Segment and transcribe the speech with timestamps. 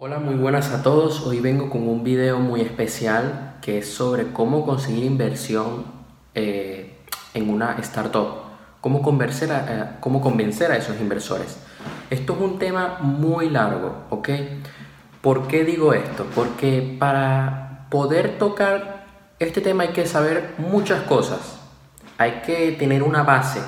[0.00, 1.26] Hola, muy buenas a todos.
[1.26, 5.86] Hoy vengo con un video muy especial que es sobre cómo conseguir inversión
[6.36, 7.00] eh,
[7.34, 8.42] en una startup,
[8.80, 11.58] cómo convencer, a, eh, cómo convencer a esos inversores.
[12.10, 14.28] Esto es un tema muy largo, ¿ok?
[15.20, 16.26] ¿Por qué digo esto?
[16.32, 19.04] Porque para poder tocar
[19.40, 21.58] este tema hay que saber muchas cosas.
[22.18, 23.58] Hay que tener una base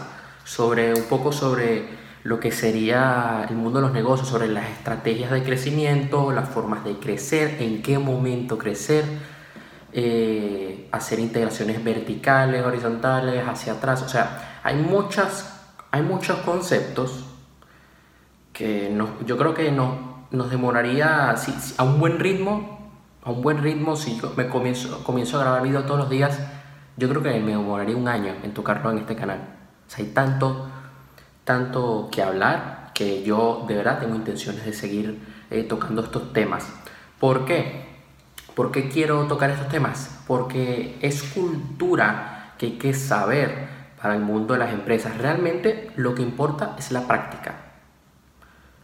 [0.44, 1.86] sobre un poco sobre
[2.22, 6.84] lo que sería el mundo de los negocios, sobre las estrategias de crecimiento, las formas
[6.84, 9.04] de crecer, en qué momento crecer,
[9.92, 14.02] eh, hacer integraciones verticales, horizontales, hacia atrás.
[14.02, 17.24] O sea, hay, muchas, hay muchos conceptos
[18.52, 18.94] que
[19.24, 22.92] yo creo que no, nos demoraría a un buen ritmo,
[23.22, 26.38] a un buen ritmo, si me comienzo, comienzo a grabar video todos los días,
[26.96, 29.38] yo creo que me demoraría un año en tocarlo en este canal.
[29.86, 30.68] O sea, hay tanto
[31.50, 36.64] tanto que hablar que yo de verdad tengo intenciones de seguir eh, tocando estos temas.
[37.18, 37.86] ¿Por qué?
[38.54, 40.22] ¿Por qué quiero tocar estos temas?
[40.28, 43.66] Porque es cultura que hay que saber
[44.00, 45.18] para el mundo de las empresas.
[45.18, 47.56] Realmente lo que importa es la práctica.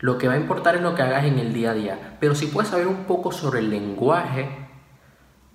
[0.00, 2.16] Lo que va a importar es lo que hagas en el día a día.
[2.18, 4.48] Pero si puedes saber un poco sobre el lenguaje,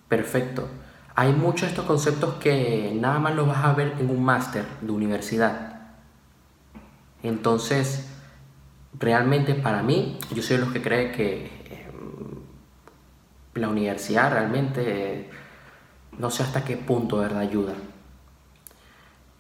[0.08, 0.70] perfecto.
[1.14, 4.64] Hay muchos de estos conceptos que nada más los vas a ver en un máster
[4.80, 5.81] de universidad.
[7.24, 8.08] Entonces,
[8.98, 15.30] realmente para mí, yo soy de los que cree que em, la universidad realmente
[16.18, 17.74] no sé hasta qué punto verdad ayuda.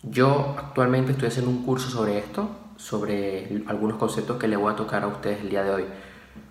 [0.04, 4.76] Yo actualmente estoy haciendo un curso sobre esto, sobre algunos conceptos que le voy a
[4.76, 5.86] tocar a ustedes el día de hoy.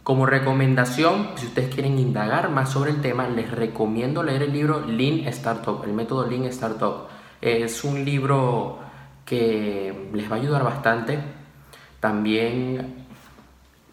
[0.03, 4.86] Como recomendación, si ustedes quieren indagar más sobre el tema, les recomiendo leer el libro
[4.86, 7.08] Lean Startup, el método Lean Startup.
[7.41, 8.78] Es un libro
[9.31, 11.20] que les va a ayudar bastante.
[12.00, 13.06] También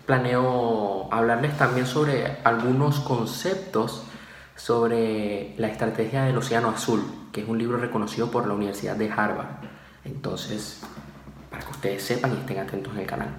[0.08, 4.02] planeo hablarles también sobre algunos conceptos
[4.56, 9.12] sobre la estrategia del Océano Azul, que es un libro reconocido por la Universidad de
[9.12, 9.60] Harvard.
[10.06, 10.82] Entonces,
[11.52, 13.30] para que ustedes sepan y estén atentos en el canal.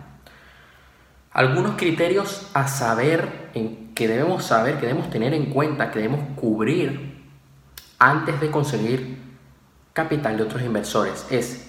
[1.33, 3.51] Algunos criterios a saber,
[3.97, 7.25] que debemos saber, que debemos tener en cuenta, que debemos cubrir
[7.99, 9.19] antes de conseguir
[9.93, 11.69] capital de otros inversores es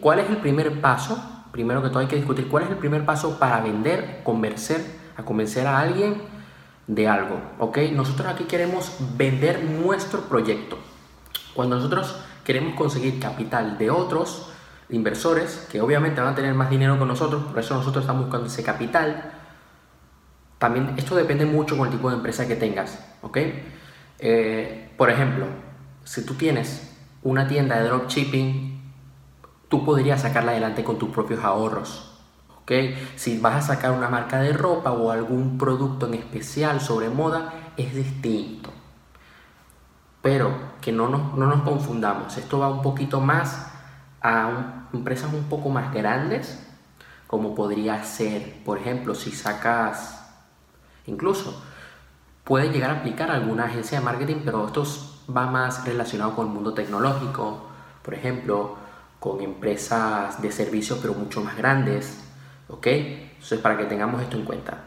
[0.00, 1.18] cuál es el primer paso,
[1.52, 4.84] primero que todo hay que discutir cuál es el primer paso para vender, convencer,
[5.16, 6.22] a convencer a alguien
[6.86, 7.78] de algo, ¿ok?
[7.92, 10.78] Nosotros aquí queremos vender nuestro proyecto.
[11.54, 14.50] Cuando nosotros queremos conseguir capital de otros
[14.88, 18.46] inversores, que obviamente van a tener más dinero que nosotros, por eso nosotros estamos buscando
[18.46, 19.32] ese capital,
[20.58, 23.38] también esto depende mucho con el tipo de empresa que tengas, ¿ok?
[24.18, 25.46] Eh, por ejemplo,
[26.04, 28.77] si tú tienes una tienda de dropshipping
[29.68, 32.10] tú podrías sacarla adelante con tus propios ahorros.
[32.62, 32.72] ¿ok?
[33.16, 37.72] Si vas a sacar una marca de ropa o algún producto en especial sobre moda,
[37.76, 38.70] es distinto.
[40.22, 43.72] Pero que no nos, no nos confundamos, esto va un poquito más
[44.20, 46.64] a empresas un poco más grandes,
[47.26, 50.26] como podría ser, por ejemplo, si sacas,
[51.06, 51.62] incluso
[52.42, 54.84] puede llegar a aplicar alguna agencia de marketing, pero esto
[55.34, 57.66] va más relacionado con el mundo tecnológico,
[58.02, 58.76] por ejemplo,
[59.20, 62.18] con empresas de servicios pero mucho más grandes,
[62.68, 62.86] ¿ok?
[62.86, 64.84] Entonces para que tengamos esto en cuenta.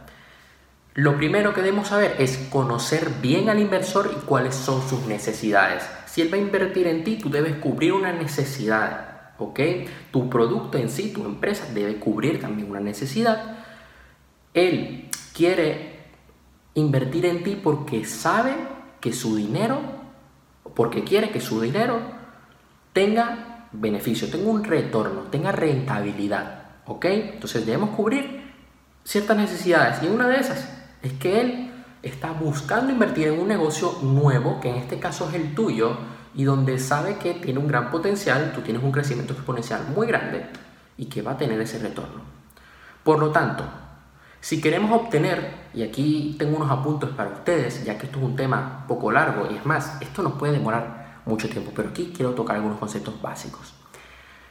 [0.94, 5.84] Lo primero que debemos saber es conocer bien al inversor y cuáles son sus necesidades.
[6.06, 9.60] Si él va a invertir en ti, tú debes cubrir una necesidad, ¿ok?
[10.12, 13.60] Tu producto en sí, tu empresa debe cubrir también una necesidad.
[14.54, 16.02] Él quiere
[16.74, 18.54] invertir en ti porque sabe
[19.00, 19.80] que su dinero,
[20.76, 22.02] porque quiere que su dinero
[22.92, 26.62] tenga beneficio, tenga un retorno, tenga rentabilidad.
[26.86, 27.06] ¿Ok?
[27.06, 28.42] Entonces debemos cubrir
[29.04, 30.68] ciertas necesidades y una de esas
[31.02, 31.72] es que él
[32.04, 35.98] está buscando invertir en un negocio nuevo, que en este caso es el tuyo,
[36.34, 40.46] y donde sabe que tiene un gran potencial, tú tienes un crecimiento exponencial muy grande
[40.98, 42.22] y que va a tener ese retorno.
[43.04, 43.64] Por lo tanto,
[44.40, 48.36] si queremos obtener, y aquí tengo unos apuntes para ustedes, ya que esto es un
[48.36, 52.32] tema poco largo, y es más, esto nos puede demorar mucho tiempo, pero aquí quiero
[52.32, 53.74] tocar algunos conceptos básicos.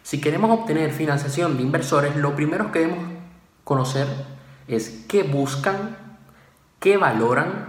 [0.03, 3.05] Si queremos obtener financiación de inversores, lo primero que debemos
[3.65, 4.07] conocer
[4.67, 5.97] es qué buscan,
[6.79, 7.69] qué valoran,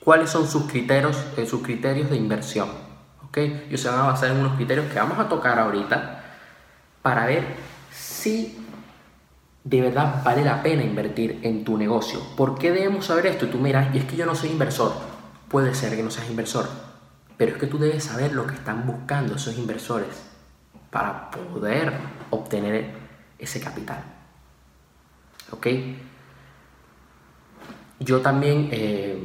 [0.00, 2.68] cuáles son sus criterios, eh, sus criterios de inversión.
[3.26, 3.64] ¿okay?
[3.68, 6.24] Ellos se van a basar en unos criterios que vamos a tocar ahorita
[7.02, 7.44] para ver
[7.90, 8.58] si
[9.64, 12.20] de verdad vale la pena invertir en tu negocio.
[12.36, 13.46] ¿Por qué debemos saber esto?
[13.46, 14.92] Y tú miras, y es que yo no soy inversor.
[15.48, 16.68] Puede ser que no seas inversor,
[17.36, 20.22] pero es que tú debes saber lo que están buscando esos inversores
[20.90, 21.92] para poder
[22.30, 22.92] obtener
[23.38, 24.02] ese capital.
[25.50, 25.66] ¿Ok?
[28.00, 29.18] yo también eh,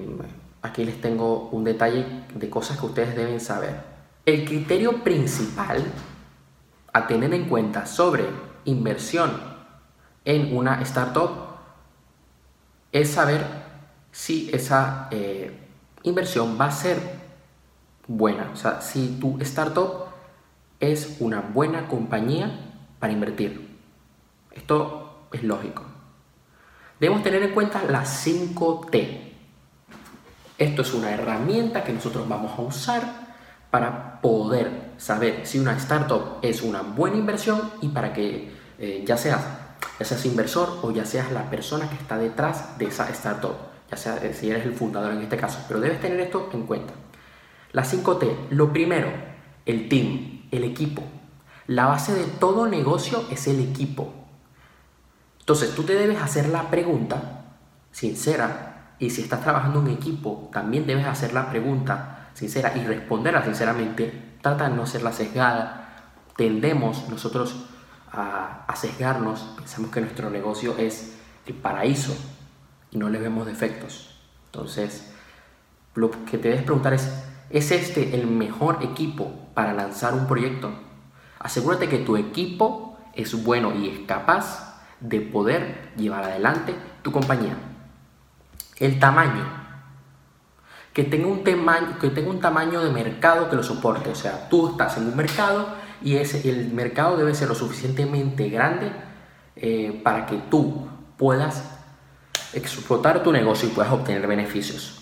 [0.61, 3.81] aquí les tengo un detalle de cosas que ustedes deben saber.
[4.25, 5.83] El criterio principal
[6.93, 8.25] a tener en cuenta sobre
[8.65, 9.31] inversión
[10.25, 11.31] en una startup
[12.91, 13.43] es saber
[14.11, 15.51] si esa eh,
[16.03, 16.97] inversión va a ser
[18.09, 18.49] buena.
[18.51, 20.07] O sea, si tu startup
[20.79, 22.51] es una buena compañía
[22.99, 23.77] para invertir.
[24.51, 25.83] Esto es lógico.
[26.99, 29.21] Debemos tener en cuenta las 5T.
[30.57, 33.29] Esto es una herramienta que nosotros vamos a usar
[33.71, 39.15] para poder saber si una startup es una buena inversión y para que eh, ya,
[39.15, 39.41] seas,
[39.99, 43.55] ya seas inversor o ya seas la persona que está detrás de esa startup,
[43.89, 46.63] ya sea eh, si eres el fundador en este caso, pero debes tener esto en
[46.63, 46.93] cuenta.
[47.71, 49.11] Las 5T, lo primero,
[49.65, 51.03] el team, el equipo.
[51.67, 54.11] La base de todo negocio es el equipo.
[55.39, 57.45] Entonces tú te debes hacer la pregunta
[57.91, 63.43] sincera y si estás trabajando en equipo también debes hacer la pregunta sincera y responderla
[63.43, 64.37] sinceramente.
[64.41, 66.05] Trata de no ser la sesgada.
[66.35, 67.67] Tendemos nosotros
[68.11, 72.15] a, a sesgarnos, pensamos que nuestro negocio es el paraíso
[72.89, 74.15] y no le vemos defectos.
[74.45, 75.11] Entonces,
[75.93, 80.71] lo que te debes preguntar es, ¿es este el mejor equipo para lanzar un proyecto?
[81.39, 84.69] Asegúrate que tu equipo es bueno y es capaz
[84.99, 87.57] de poder llevar adelante tu compañía.
[88.77, 89.57] El tamaño.
[90.93, 94.09] Que tenga un, tamaño, que tenga un tamaño de mercado que lo soporte.
[94.09, 95.67] O sea, tú estás en un mercado
[96.01, 98.91] y el mercado debe ser lo suficientemente grande
[99.55, 100.87] eh, para que tú
[101.17, 101.63] puedas
[102.53, 104.98] explotar tu negocio y puedas obtener beneficios.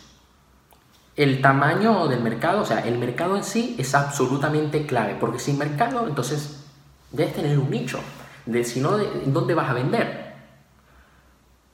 [1.17, 5.57] El tamaño del mercado, o sea, el mercado en sí es absolutamente clave, porque sin
[5.57, 6.63] mercado, entonces
[7.11, 7.99] debes tener un nicho
[8.45, 10.35] de sino de dónde vas a vender.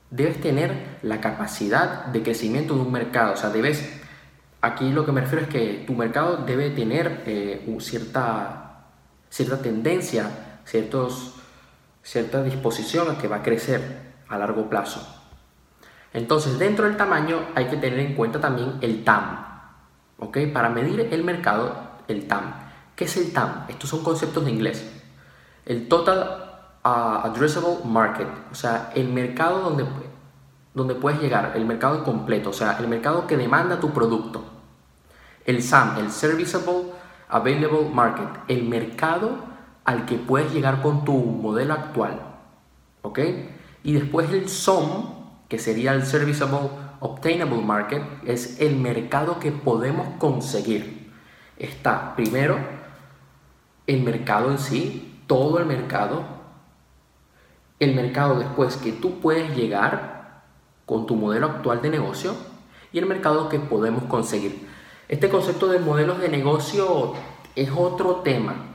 [0.09, 3.33] Debes tener la capacidad de crecimiento de un mercado.
[3.33, 4.01] O sea, debes,
[4.61, 8.85] aquí lo que me refiero es que tu mercado debe tener eh, cierta,
[9.29, 11.35] cierta tendencia, ciertos,
[12.01, 15.22] cierta disposición a que va a crecer a largo plazo.
[16.13, 19.45] Entonces, dentro del tamaño hay que tener en cuenta también el TAM.
[20.19, 20.37] ¿Ok?
[20.53, 21.75] Para medir el mercado,
[22.07, 22.53] el TAM.
[22.95, 23.65] ¿Qué es el TAM?
[23.67, 24.89] Estos son conceptos de inglés.
[25.65, 26.43] El Total
[26.83, 29.85] addressable market, o sea, el mercado donde,
[30.73, 34.43] donde puedes llegar, el mercado completo, o sea, el mercado que demanda tu producto.
[35.45, 36.91] El SAM, el Serviceable
[37.29, 39.37] Available Market, el mercado
[39.85, 42.19] al que puedes llegar con tu modelo actual.
[43.01, 43.19] ¿Ok?
[43.83, 46.69] Y después el SOM, que sería el Serviceable
[46.99, 51.11] Obtainable Market, es el mercado que podemos conseguir.
[51.57, 52.57] Está primero
[53.87, 56.23] el mercado en sí, todo el mercado,
[57.79, 60.43] el mercado después que tú puedes llegar
[60.85, 62.35] con tu modelo actual de negocio
[62.91, 64.67] y el mercado que podemos conseguir.
[65.09, 67.13] Este concepto de modelos de negocio
[67.55, 68.73] es otro tema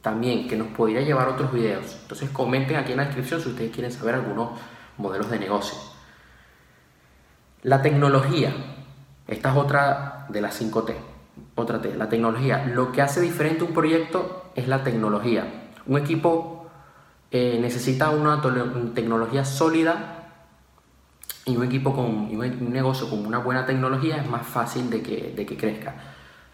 [0.00, 1.98] también que nos podría llevar a otros videos.
[2.02, 4.58] Entonces comenten aquí en la descripción si ustedes quieren saber algunos
[4.96, 5.89] modelos de negocio.
[7.62, 8.54] La tecnología.
[9.28, 10.94] Esta es otra de las 5T.
[11.56, 12.64] Otra T, la tecnología.
[12.64, 15.68] Lo que hace diferente un proyecto es la tecnología.
[15.86, 16.70] Un equipo
[17.30, 18.40] eh, necesita una
[18.94, 20.32] tecnología sólida
[21.44, 25.34] y un equipo con un negocio con una buena tecnología es más fácil de que,
[25.36, 25.94] de que crezca.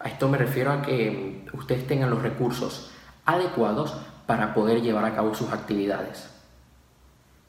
[0.00, 2.90] A esto me refiero a que ustedes tengan los recursos
[3.24, 6.30] adecuados para poder llevar a cabo sus actividades.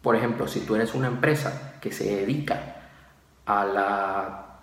[0.03, 2.76] Por ejemplo, si tú eres una empresa que se dedica
[3.47, 4.59] a la,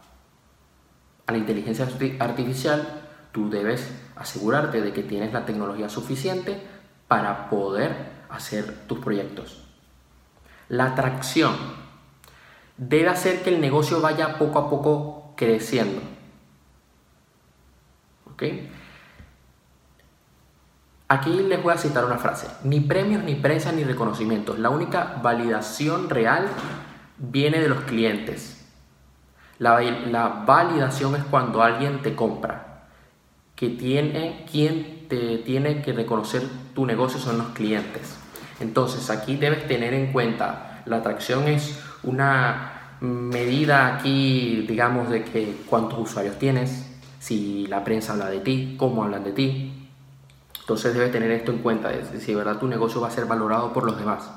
[1.26, 1.88] a la inteligencia
[2.20, 6.62] artificial, tú debes asegurarte de que tienes la tecnología suficiente
[7.08, 7.96] para poder
[8.28, 9.64] hacer tus proyectos.
[10.68, 11.54] La atracción
[12.76, 16.00] debe hacer que el negocio vaya poco a poco creciendo.
[18.30, 18.42] ¿Ok?
[21.08, 22.48] Aquí les voy a citar una frase.
[22.64, 24.58] Ni premios, ni prensa, ni reconocimientos.
[24.58, 26.48] La única validación real
[27.18, 28.63] viene de los clientes.
[29.58, 32.86] La, la validación es cuando alguien te compra.
[33.54, 36.42] Que tiene, quien te tiene que reconocer
[36.74, 38.16] tu negocio son los clientes.
[38.60, 45.56] Entonces aquí debes tener en cuenta, la atracción es una medida aquí, digamos, de que
[45.68, 49.88] cuántos usuarios tienes, si la prensa habla de ti, cómo hablan de ti.
[50.60, 53.72] Entonces debes tener esto en cuenta, si de verdad tu negocio va a ser valorado
[53.72, 54.30] por los demás.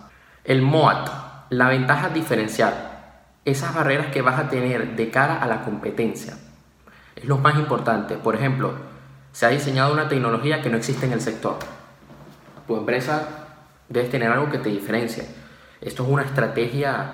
[0.43, 1.09] El MOAT,
[1.49, 2.86] la ventaja diferencial,
[3.47, 6.37] esas barreras que vas a tener de cara a la competencia.
[7.15, 8.17] Es lo más importante.
[8.17, 8.73] Por ejemplo,
[9.31, 11.57] se ha diseñado una tecnología que no existe en el sector.
[12.67, 13.47] Tu empresa
[13.87, 15.25] debes tener algo que te diferencie.
[15.79, 17.13] Esto es una estrategia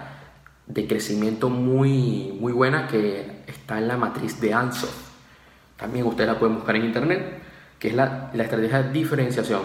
[0.66, 4.90] de crecimiento muy, muy buena que está en la matriz de ANSO.
[5.78, 7.42] También ustedes la pueden buscar en internet,
[7.78, 9.62] que es la, la estrategia de diferenciación.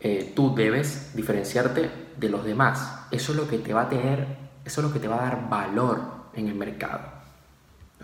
[0.00, 3.06] Eh, tú debes diferenciarte de los demás.
[3.10, 5.30] Eso es lo que te va a tener, eso es lo que te va a
[5.30, 6.00] dar valor
[6.34, 7.00] en el mercado.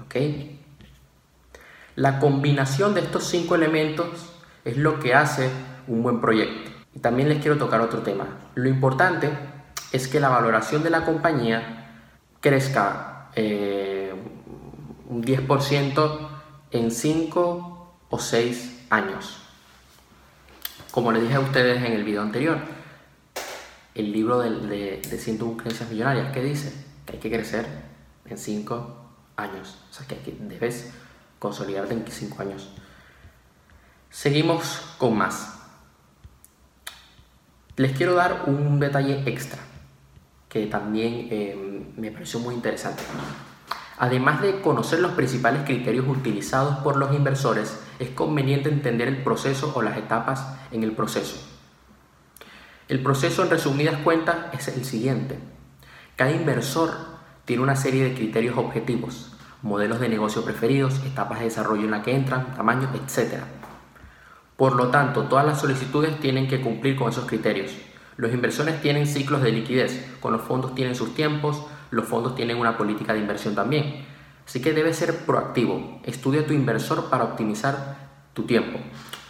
[0.02, 0.16] ¿Ok?
[1.96, 4.32] La combinación de estos cinco elementos
[4.64, 5.50] es lo que hace
[5.86, 6.70] un buen proyecto.
[6.94, 8.26] Y también les quiero tocar otro tema.
[8.54, 9.30] Lo importante
[9.92, 11.90] es que la valoración de la compañía
[12.40, 14.14] crezca eh,
[15.08, 16.28] un 10%
[16.70, 19.38] en 5 o 6 años.
[20.90, 22.58] Como les dije a ustedes en el video anterior,
[23.94, 26.72] el libro de, de, de 101 creencias millonarias, ¿qué dice?
[27.06, 27.66] Que hay que crecer
[28.26, 28.96] en 5
[29.36, 29.78] años.
[29.90, 30.92] O sea, que, que debes
[31.38, 32.70] consolidarte en 5 años.
[34.10, 35.58] Seguimos con más.
[37.76, 39.58] Les quiero dar un detalle extra
[40.48, 43.02] que también eh, me pareció muy interesante.
[43.98, 49.72] Además de conocer los principales criterios utilizados por los inversores, es conveniente entender el proceso
[49.74, 51.49] o las etapas en el proceso.
[52.90, 55.38] El proceso, en resumidas cuentas, es el siguiente.
[56.16, 56.90] Cada inversor
[57.44, 59.30] tiene una serie de criterios objetivos,
[59.62, 63.44] modelos de negocio preferidos, etapas de desarrollo en la que entran, tamaño, etc.
[64.56, 67.70] Por lo tanto, todas las solicitudes tienen que cumplir con esos criterios.
[68.16, 72.56] Los inversores tienen ciclos de liquidez, con los fondos tienen sus tiempos, los fondos tienen
[72.56, 74.04] una política de inversión también.
[74.44, 76.00] Así que debes ser proactivo.
[76.02, 78.80] Estudia tu inversor para optimizar tu tiempo.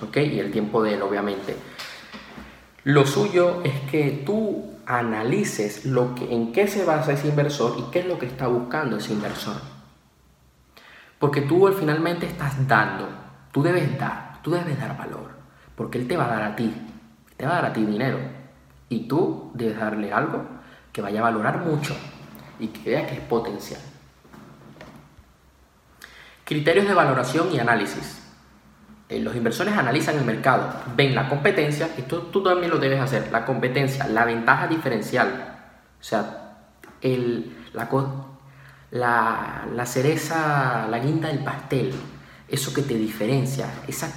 [0.02, 0.17] ¿ok?
[0.17, 1.57] Y el tiempo de él, obviamente.
[2.85, 7.91] Lo suyo es que tú analices lo que, en qué se basa ese inversor y
[7.91, 9.57] qué es lo que está buscando ese inversor.
[11.19, 13.09] Porque tú finalmente estás dando,
[13.53, 15.33] tú debes dar, tú debes dar valor,
[15.77, 16.75] porque él te va a dar a ti,
[17.37, 18.19] te va a dar a ti dinero.
[18.89, 20.45] Y tú debes darle algo
[20.93, 21.95] que vaya a valorar mucho
[22.59, 23.81] y que vea que es potencial.
[26.45, 28.20] Criterios de valoración y análisis.
[29.11, 33.00] Eh, los inversores analizan el mercado, ven la competencia, y tú, tú también lo debes
[33.00, 35.57] hacer, la competencia, la ventaja diferencial,
[36.00, 36.55] o sea,
[37.73, 37.88] la,
[38.93, 41.93] la, la cereza, la guinda del pastel,
[42.49, 44.12] eso que te diferencia, esa,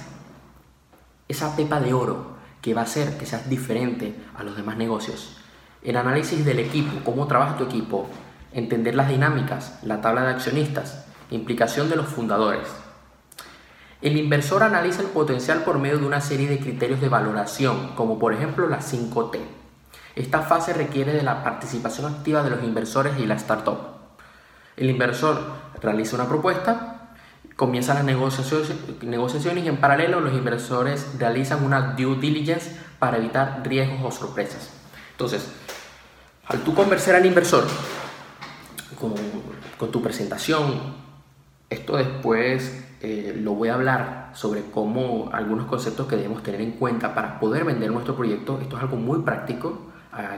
[1.26, 5.38] esa pepa de oro que va a hacer que seas diferente a los demás negocios.
[5.82, 8.08] El análisis del equipo, cómo trabaja tu equipo,
[8.52, 12.68] entender las dinámicas, la tabla de accionistas, implicación de los fundadores.
[14.04, 18.18] El inversor analiza el potencial por medio de una serie de criterios de valoración, como
[18.18, 19.38] por ejemplo las 5T.
[20.14, 23.78] Esta fase requiere de la participación activa de los inversores y la startup.
[24.76, 25.40] El inversor
[25.80, 27.14] realiza una propuesta,
[27.56, 34.00] comienzan las negociaciones, y en paralelo los inversores realizan una due diligence para evitar riesgos
[34.04, 34.68] o sorpresas.
[35.12, 35.48] Entonces,
[36.46, 37.64] al tú convencer al inversor
[39.78, 40.94] con tu presentación,
[41.70, 46.72] esto después eh, lo voy a hablar sobre cómo algunos conceptos que debemos tener en
[46.72, 48.58] cuenta para poder vender nuestro proyecto.
[48.60, 49.78] Esto es algo muy práctico,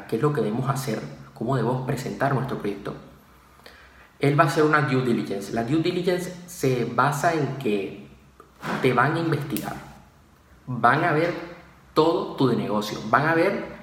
[0.09, 1.01] qué es lo que debemos hacer,
[1.35, 2.95] cómo debemos presentar nuestro proyecto
[4.19, 5.53] él va a hacer una due diligence.
[5.53, 8.07] La due diligence se basa en que
[8.83, 9.77] te van a investigar,
[10.67, 11.35] van a ver
[11.95, 13.77] todo tu negocio, van a ver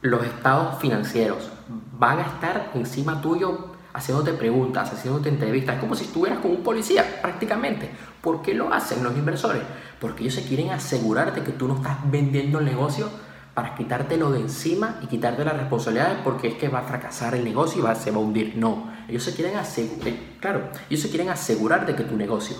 [0.00, 1.50] los estados financieros,
[1.98, 6.62] van a estar encima tuyo haciéndote preguntas, haciéndote entrevistas, es como si estuvieras con un
[6.62, 7.90] policía prácticamente.
[8.20, 9.62] ¿Por qué lo hacen los inversores?
[10.00, 13.10] Porque ellos se quieren asegurar de que tú no estás vendiendo el negocio
[13.54, 17.42] para quitártelo de encima y quitarte las responsabilidades porque es que va a fracasar el
[17.42, 18.56] negocio y va, se va a hundir.
[18.56, 22.56] No, ellos se quieren asegurar, eh, claro, ellos se quieren asegurar de que tu negocio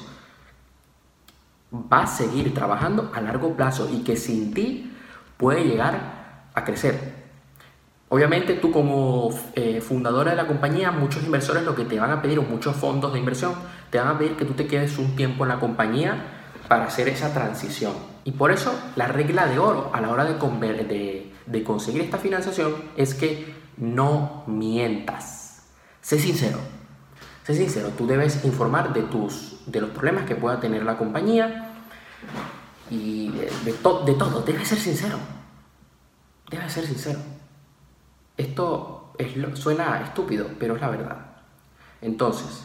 [1.72, 4.92] va a seguir trabajando a largo plazo y que sin ti
[5.36, 7.27] puede llegar a crecer.
[8.10, 12.22] Obviamente tú como eh, fundadora de la compañía, muchos inversores lo que te van a
[12.22, 13.54] pedir, o muchos fondos de inversión,
[13.90, 16.38] te van a pedir que tú te quedes un tiempo en la compañía
[16.68, 17.92] para hacer esa transición.
[18.24, 23.14] Y por eso la regla de oro a la hora de, conseguir esta financiación es
[23.14, 25.66] que no mientas.
[26.00, 26.58] Sé sincero.
[27.44, 31.74] Sé sincero, tú debes informar de, tus, de los problemas que pueda tener la compañía
[32.90, 34.42] y de, de todo.
[34.42, 35.18] Debes ser sincero.
[36.50, 37.18] Debes ser sincero.
[38.38, 41.26] Esto es, suena estúpido, pero es la verdad.
[42.00, 42.64] Entonces,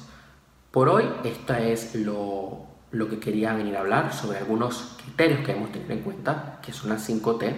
[0.71, 5.47] por hoy, esta es lo, lo que quería venir a hablar sobre algunos criterios que
[5.47, 7.55] debemos tener en cuenta, que son las 5T,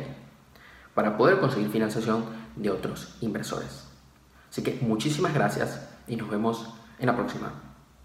[0.94, 2.24] para poder conseguir financiación
[2.56, 3.88] de otros inversores.
[4.50, 7.52] Así que muchísimas gracias y nos vemos en la próxima.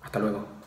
[0.03, 0.60] Hasta luego.